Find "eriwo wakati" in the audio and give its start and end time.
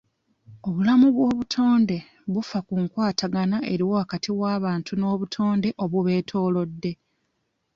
3.71-4.29